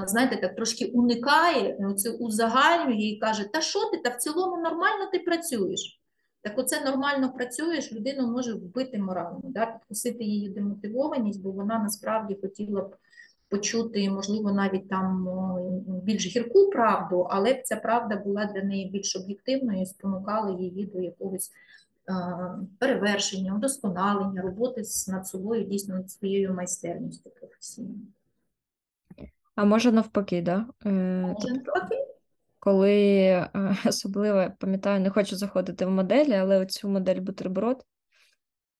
[0.06, 4.62] знаєте, так трошки уникає, ну, це узагальнює і каже, та що ти, та в цілому
[4.62, 6.00] нормально ти працюєш.
[6.42, 12.38] Так оце нормально працюєш, людину може вбити морально, да, підкусити її демотивованість, бо вона насправді
[12.42, 12.96] хотіла б
[13.48, 15.28] почути, можливо, навіть там
[15.86, 20.86] більш гірку правду, але б ця правда була для неї більш об'єктивною і спонукала її
[20.86, 21.50] до якогось
[22.78, 28.06] перевершення, удосконалення, роботи над собою, дійсно над своєю майстерністю професійною.
[29.54, 30.66] А може навпаки, да?
[30.86, 31.96] Е, Може тобто, навпаки.
[32.58, 33.50] коли е,
[33.86, 37.84] особливо пам'ятаю, не хочу заходити в моделі, але оцю модель бутерброд,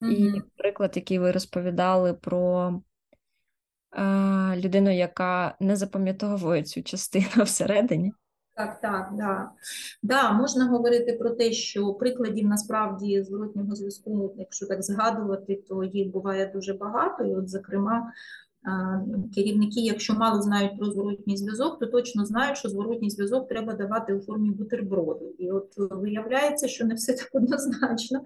[0.02, 0.42] і Мгм.
[0.56, 2.70] приклад, який ви розповідали про
[3.96, 4.02] е,
[4.56, 8.12] людину, яка не запам'ятовує цю частину всередині.
[8.54, 9.50] Так, так, да.
[10.02, 16.08] Да, можна говорити про те, що прикладів насправді зворотнього зв'язку, якщо так згадувати, то їх
[16.12, 17.24] буває дуже багато.
[17.24, 18.12] І, от, зокрема,
[19.34, 24.14] Керівники, якщо мало знають про зворотній зв'язок, то точно знають, що зворотній зв'язок треба давати
[24.14, 25.34] у формі бутерброду.
[25.38, 28.20] І от виявляється, що не все так однозначно,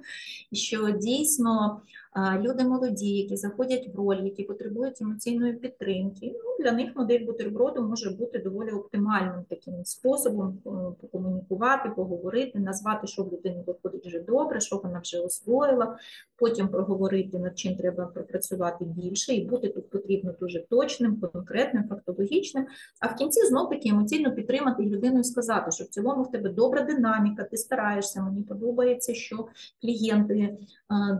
[0.52, 1.80] що дійсно
[2.16, 7.82] люди молоді, які заходять в роль, які потребують емоційної підтримки, ну, для них модель бутерброду
[7.82, 14.20] може бути доволі оптимальним таким способом е, покомунікувати, поговорити, назвати, що в людини виходить вже
[14.20, 15.98] добре, що вона вже освоїла,
[16.36, 22.66] потім проговорити, над чим треба пропрацювати більше, і бути тут потрібно дуже точним, конкретним, фактологічним.
[23.00, 26.48] А в кінці знов таки емоційно підтримати людину і сказати, що в цілому в тебе
[26.50, 29.46] добра динаміка, ти стараєшся, мені подобається, що
[29.80, 30.56] клієнти е,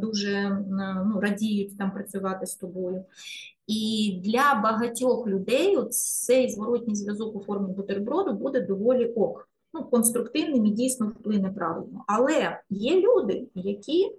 [0.02, 0.62] дуже
[0.94, 3.05] ну, радіють там працювати з тобою.
[3.66, 9.49] І для багатьох людей цей зворотній зв'язок у формі бутерброду буде доволі ок.
[9.75, 12.05] Ну, конструктивним і дійсно вплине правильно.
[12.07, 14.12] Але є люди, які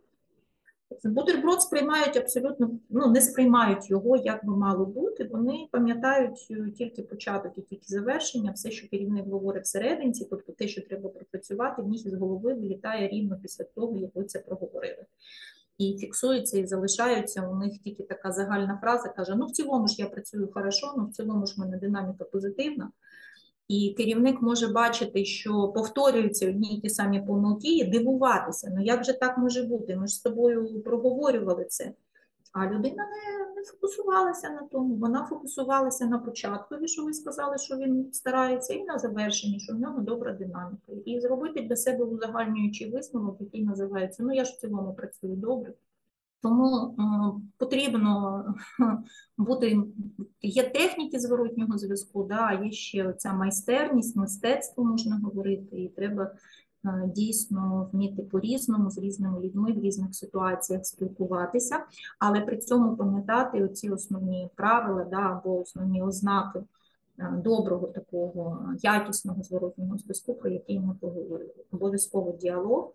[1.03, 5.23] Бутерброд сприймають абсолютно, ну не сприймають його, як би мало бути.
[5.23, 10.67] Вони пам'ятають е, тільки початок і тільки завершення, все, що керівник говорить всерединці, тобто те,
[10.67, 15.05] що треба пропрацювати, в них із голови вилітає рівно після того, як ви це проговорили.
[15.77, 19.95] І фіксується, і залишаються у них тільки така загальна фраза, каже: ну в цілому ж
[19.97, 22.91] я працюю хорошо, ну в цілому ж в мене динаміка позитивна.
[23.67, 28.71] І керівник може бачити, що повторюються одні й ті самі помилки, і дивуватися.
[28.75, 29.95] Ну як же так може бути?
[29.95, 31.93] Ми ж з тобою проговорювали це.
[32.53, 34.95] А людина не, не фокусувалася на тому.
[34.95, 39.79] Вона фокусувалася на початку, що ви сказали, що він старається, і на завершенні, що в
[39.79, 40.91] нього добра динаміка.
[41.05, 45.73] І зробити для себе узагальнюючий висновок, який називається Ну я ж в цілому працюю добре.
[46.41, 46.95] Тому
[47.57, 48.43] потрібно
[49.37, 49.81] бути,
[50.41, 56.31] є техніки зворотнього зв'язку, да, є ще ця майстерність, мистецтво можна говорити, і треба
[57.05, 61.85] дійсно вміти по-різному з різними людьми в різних ситуаціях спілкуватися,
[62.19, 66.63] але при цьому пам'ятати оці основні правила да, або основні ознаки
[67.43, 71.53] доброго такого якісного зворотнього зв'язку, про який ми поговорили.
[71.71, 72.93] Обов'язково діалог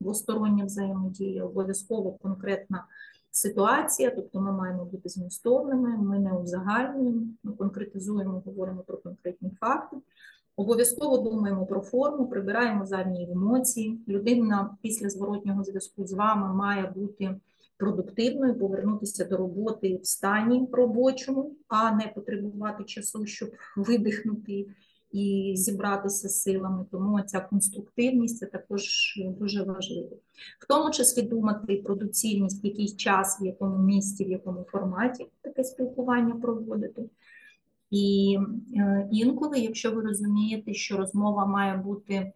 [0.00, 2.84] двостороння взаємодія, обов'язково конкретна
[3.30, 9.96] ситуація, тобто ми маємо бути змістовними, ми не узагальнюємо, ми конкретизуємо, говоримо про конкретні факти.
[10.58, 14.00] Обов'язково думаємо про форму, прибираємо задні емоції.
[14.08, 17.34] Людина після зворотнього зв'язку з вами має бути
[17.76, 24.66] продуктивною, повернутися до роботи в стані робочому, а не потребувати часу, щоб видихнути
[25.12, 26.84] і зібратися силами.
[26.90, 28.84] Тому ця конструктивність це також
[29.38, 30.16] дуже важливо.
[30.60, 35.64] В тому числі думати про доцільність, який час, в якому місці, в якому форматі таке
[35.64, 37.02] спілкування проводити.
[37.90, 38.38] І
[38.76, 42.32] е, інколи, якщо ви розумієте, що розмова має бути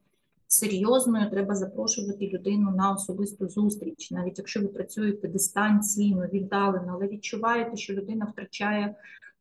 [0.47, 7.77] серйозною, треба запрошувати людину на особисту зустріч, навіть якщо ви працюєте дистанційно, віддалено, але відчуваєте,
[7.77, 8.95] що людина втрачає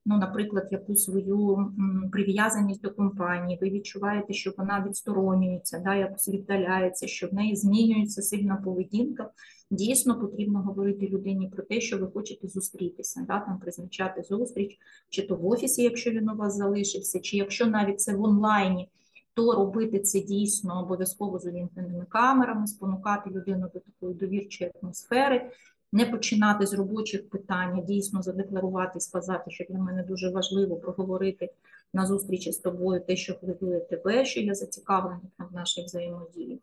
[0.06, 1.71] ну, наприклад, якусь свою
[2.12, 8.21] прив'язаність до компанії, ви відчуваєте, що вона відсторонюється, да, якось віддаляється, що в неї змінюється
[8.21, 9.30] сильна поведінка.
[9.71, 14.77] Дійсно потрібно говорити людині про те, що ви хочете зустрітися, да, там призначати зустріч,
[15.10, 18.89] чи то в офісі, якщо він у вас залишився, чи якщо навіть це в онлайні.
[19.34, 25.51] То робити це дійсно обов'язково з увімкненими камерами, спонукати людину до такої довірчої атмосфери,
[25.91, 31.49] не починати з робочих питань, а дійсно задекларувати, сказати, що для мене дуже важливо проговорити
[31.93, 36.60] на зустрічі з тобою те, що хвилює тебе, що я зацікавлена в нашій взаємодії.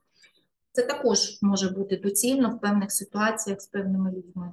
[0.79, 4.53] Це також може бути доцільно в певних ситуаціях з певними людьми.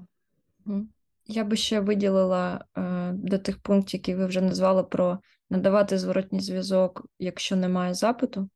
[1.26, 6.40] Я би ще виділила е, до тих пунктів, які ви вже назвали про надавати зворотній
[6.40, 8.50] зв'язок, якщо немає запиту.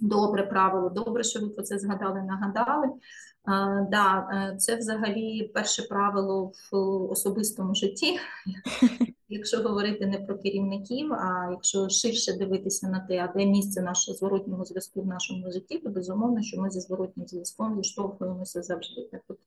[0.00, 2.88] Добре правило, добре, що ви про це згадали, нагадали.
[3.90, 6.76] Да, е, це взагалі перше правило в
[7.10, 8.18] особистому житті,
[9.28, 14.18] якщо говорити не про керівників, а якщо ширше дивитися на те, а де місце нашого
[14.18, 19.08] зворотнього зв'язку в нашому житті, то безумовно, що ми зі зворотнім зв'язком зіштовхуємося завжди.
[19.12, 19.38] Так от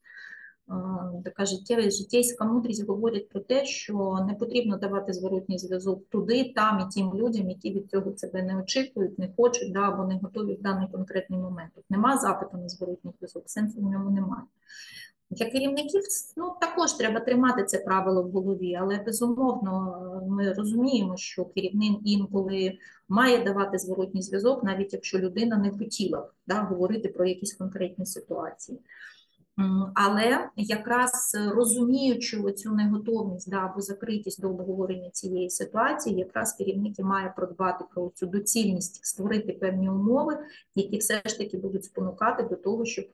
[1.24, 6.80] така життєва життєйська мудрість говорить про те, що не потрібно давати зворотній зв'язок туди, там
[6.80, 10.54] і тим людям, які від цього себе не очікують, не хочуть да, або не готові
[10.54, 11.72] в даний конкретний момент.
[11.76, 14.44] Тут Нема запиту на зворотній зв'язок, сенсу в ньому немає.
[15.32, 16.02] Для керівників
[16.38, 19.96] ну, також треба тримати це правило в голові, але безумовно
[20.30, 22.78] ми розуміємо, що керівник інколи
[23.10, 28.80] має давати зворотній зв'язок, навіть якщо людина не хотіла да, говорити про якісь конкретні ситуації.
[29.94, 37.34] Але якраз розуміючи цю неготовність да, або закритість до обговорення цієї ситуації, якраз керівники має
[37.36, 40.38] продбати про цю доцільність створити певні умови,
[40.76, 43.06] які все ж таки будуть спонукати до того, щоб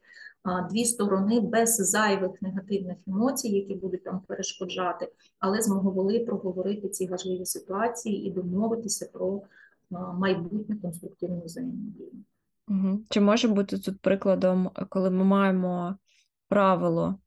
[0.71, 7.45] дві сторони без зайвих негативних емоцій, які будуть там перешкоджати, але змогли проговорити ці важливі
[7.45, 9.41] ситуації і домовитися про
[10.13, 12.12] майбутню конструктивну взаємодію.
[13.10, 15.95] Чи може бути тут прикладом, коли ми маємо
[16.47, 17.19] правило,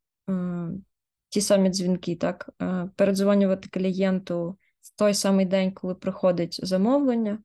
[1.28, 7.38] ті самі дзвінки, так, е, передзвонювати клієнту в той самий день, коли приходить замовлення,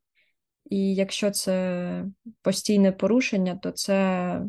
[0.66, 2.06] і якщо це
[2.42, 4.42] постійне порушення, то це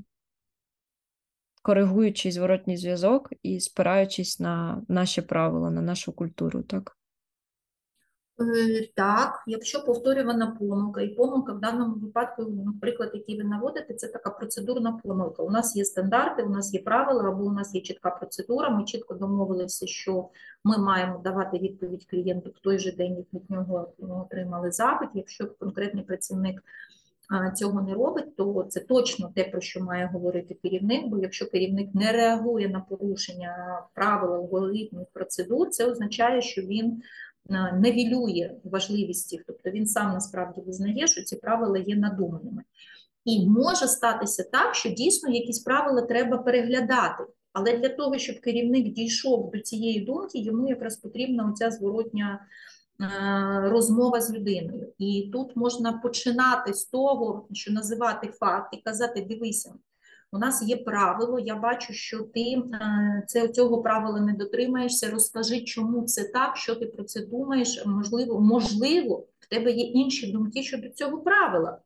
[1.63, 6.99] коригуючий зворотній зв'язок і спираючись на наші правила, на нашу культуру, так?
[8.41, 14.09] Е, так, якщо повторювана помилка, і помилка в даному випадку, наприклад, який ви наводите, це
[14.09, 15.43] така процедурна помилка.
[15.43, 18.71] У нас є стандарти, у нас є правила, або у нас є чітка процедура.
[18.71, 20.29] Ми чітко домовилися, що
[20.65, 25.09] ми маємо давати відповідь клієнту в той же день, як від нього отримали запит.
[25.15, 26.63] Якщо конкретний працівник
[27.55, 31.07] цього не робить, то це точно те, про що має говорити керівник.
[31.07, 37.03] Бо якщо керівник не реагує на порушення правил, алгоритмів, процедур, це означає, що він
[37.73, 42.63] невілює важливість їх, тобто він сам насправді визнає, що ці правила є надуманими.
[43.25, 47.25] І може статися так, що дійсно якісь правила треба переглядати.
[47.53, 52.47] Але для того, щоб керівник дійшов до цієї думки, йому якраз потрібна оця зворотня
[53.01, 54.93] е, розмова з людиною.
[54.99, 59.75] І тут можна починати з того, що називати факт і казати: дивися,
[60.35, 65.11] У нас є правило, я бачу, що ти е, це, цього правила не дотримаєшся.
[65.11, 67.87] Розкажи, чому це так, що ти про це думаєш.
[67.87, 71.79] Можливо, можливо, в тебе є інші думки щодо цього правила.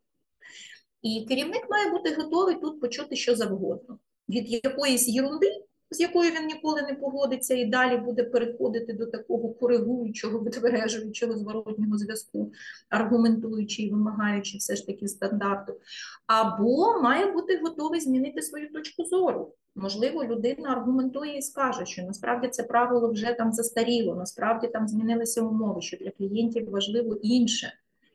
[1.02, 3.98] І керівник має бути готовий тут почути що завгодно.
[4.28, 9.48] Від якоїсь єрунди з якою він ніколи не погодиться, і далі буде переходити до такого
[9.48, 12.52] коригуючого, витвережуючого зворотнього зв'язку,
[12.88, 15.80] аргументуючи і вимагаючи все ж таки стандарту,
[16.26, 19.54] або має бути готовий змінити свою точку зору.
[19.74, 25.42] Можливо, людина аргументує і скаже, що насправді це правило вже там застаріло, насправді там змінилися
[25.42, 27.72] умови, що для клієнтів важливо інше.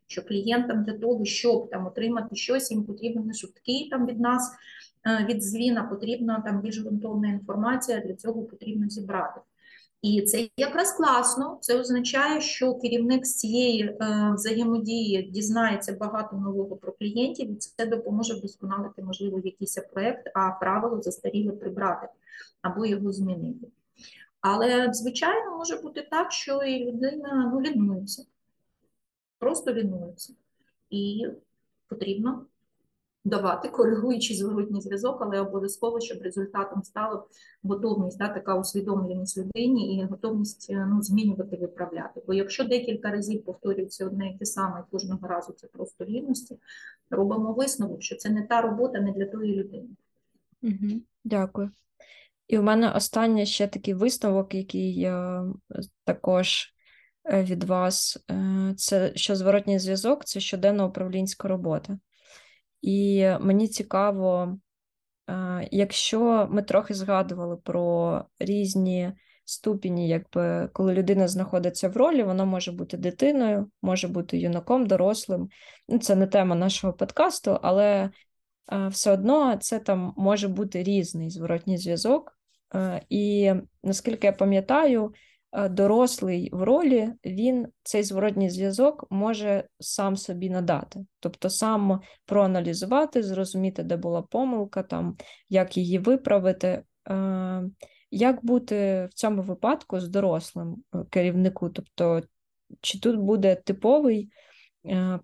[0.07, 4.51] Що клієнтам для того, щоб там отримати щось, їм потрібен не шутки там від нас
[5.05, 9.41] від дзвіна потрібна там більш ґрунтовна інформація, для цього потрібно зібрати.
[10.03, 11.57] І це якраз класно.
[11.61, 13.97] Це означає, що керівник з цієї е,
[14.35, 21.01] взаємодії дізнається багато нового про клієнтів, і це допоможе вдосконалити, можливо, якийсь проект, а правило
[21.01, 22.07] застаріле прибрати
[22.61, 23.67] або його змінити.
[24.41, 28.25] Але, звичайно, може бути так, що і людина ну, лінується,
[29.39, 30.33] просто лінується.
[30.89, 31.27] І
[31.87, 32.45] потрібно
[33.25, 37.25] давати коригуючий зворотній зв'язок, але обов'язково, щоб результатом стала
[37.63, 42.21] готовність, да, така усвідомленість людині і готовність е, ну, змінювати, виправляти.
[42.27, 46.57] Бо якщо декілька разів повторюється одне і те саме, кожного разу це просто рівності,
[47.09, 49.89] робимо висновок, що це не та робота, не для тої людини.
[50.63, 51.71] Угу, Дякую.
[52.47, 55.45] І у мене останній ще такий висновок, який я
[56.03, 56.73] також
[57.25, 61.97] е, від вас, е, це що зворотній зв'язок це щоденна управлінська робота.
[62.83, 64.57] І мені цікаво,
[65.71, 69.11] якщо ми трохи згадували про різні
[69.45, 75.49] ступені, якби коли людина знаходиться в ролі, вона може бути дитиною, може бути юнаком, дорослим.
[75.87, 78.09] Ну, Це не тема нашого подкасту, але
[78.89, 82.37] все одно це там може бути різний зворотній зв'язок.
[83.09, 83.53] І
[83.83, 85.13] наскільки я пам'ятаю,
[85.69, 93.83] дорослий в ролі, він цей зворотній зв'язок може сам собі надати, тобто сам проаналізувати, зрозуміти,
[93.83, 95.17] де була помилка, там,
[95.49, 96.83] як її виправити.
[97.09, 97.63] Е,
[98.11, 101.69] як бути в цьому випадку з дорослим е, керівнику?
[101.69, 102.21] Тобто,
[102.81, 104.29] чи тут буде типовий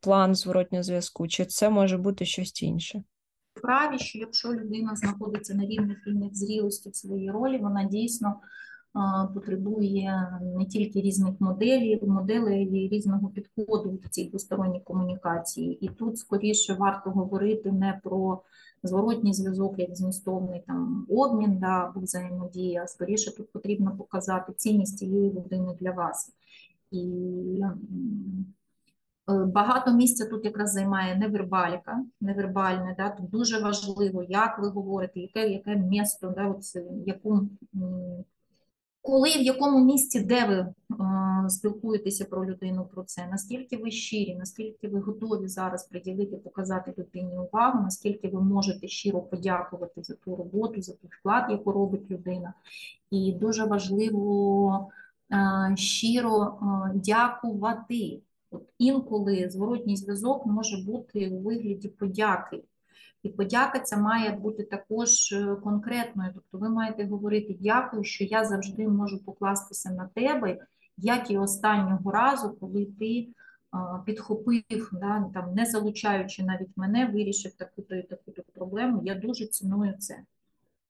[0.02, 3.04] план зворотнього зв'язку, чи це може бути щось інше?
[3.62, 8.36] Праві, що якщо людина знаходиться на рівних рівних зрілості в своїй ролі, вона дійсно
[9.34, 15.86] потребує не тільки різних моделей, моделей різного підходу в цій двосторонній комунікації.
[15.86, 18.42] І тут скоріше варто говорити не про
[18.84, 24.98] зворотній зв'язок, як змістовний там обмін да, або взаємодія, а скоріше тут потрібно показати цінність
[24.98, 26.34] цієї людини для вас.
[26.92, 27.06] І
[27.62, 35.20] е, Багато місця тут якраз займає невербаліка, невербальне, да, тут дуже важливо, як ви говорите,
[35.20, 36.64] яке яке місто, да, от,
[37.06, 37.50] яку
[39.02, 40.74] коли в якому місці, де ви е,
[41.50, 47.38] спілкуєтеся про людину про це, наскільки ви щирі, наскільки ви готові зараз приділити, показати людині
[47.38, 52.54] увагу, наскільки ви можете щиро подякувати за ту роботу, за той вклад, яку робить людина.
[53.12, 54.91] І дуже важливо
[55.32, 58.22] е, щиро е, дякувати.
[58.52, 62.64] От Інколи зворотній зв'язок може бути у вигляді подяки.
[63.24, 66.32] І подяка ця має бути також е, конкретною.
[66.34, 70.58] Тобто ви маєте говорити дякую, що я завжди можу покластися на тебе,
[70.98, 73.28] як і останнього разу, коли ти
[74.06, 79.02] підхопив, да, там, не залучаючи навіть мене, вирішив таку-то і таку-то проблему.
[79.04, 80.20] Я дуже ціную це.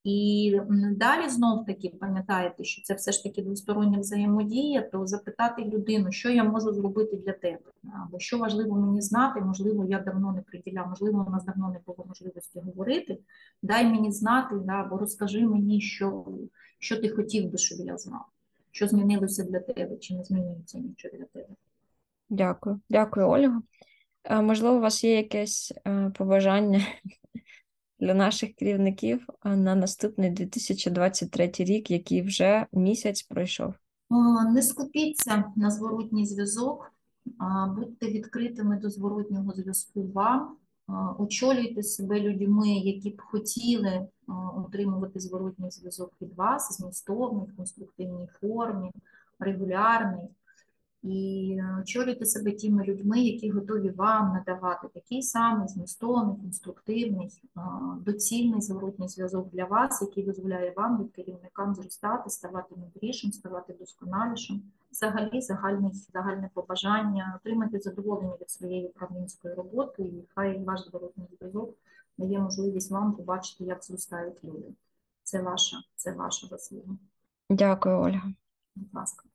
[0.09, 0.61] І
[0.95, 6.29] далі знов таки пам'ятаєте, що це все ж таки двостороння взаємодія, то запитати людину, що
[6.29, 7.59] я можу зробити для тебе,
[8.05, 11.79] або що важливо мені знати, можливо, я давно не приділяв, можливо, у нас давно не
[11.85, 13.17] було можливості говорити.
[13.61, 16.25] Дай мені знати, да, або розкажи мені, що
[16.79, 18.25] що ти хотів би, щоб я знав,
[18.71, 21.55] що змінилося для тебе, чи не змінюється нічого для тебе.
[22.29, 23.61] Дякую, дякую, Ольга.
[24.23, 26.81] Е, можливо, у вас є якесь е, побажання
[27.99, 33.73] для наших керівників на наступний 2023 рік, який вже місяць пройшов?
[34.53, 36.93] Не скупіться на зворотній зв'язок,
[37.75, 40.55] будьте відкритими до зворотнього зв'язку вам,
[41.17, 44.07] очолюйте себе людьми, які б хотіли
[44.57, 48.91] отримувати зворотній зв'язок від вас, змістовний, в конструктивній формі,
[49.39, 50.27] регулярний
[51.03, 57.41] і очолюйте себе тими людьми, які готові вам надавати такий самий змістовний, конструктивний,
[58.01, 64.61] доцільний зворотній зв'язок для вас, який дозволяє вам від керівникам зростати, ставати мудрішим, ставати досконалішим.
[64.91, 71.75] Взагалі, загальне, загальне побажання, отримати задоволення від своєї управлінської роботи, і хай ваш зворотний зв'язок
[72.17, 74.65] дає можливість вам побачити, як зростають люди.
[75.23, 76.97] Це ваша, це ваша заслуга.
[77.49, 78.33] Дякую, Ольга.
[78.75, 79.28] Будь ласка.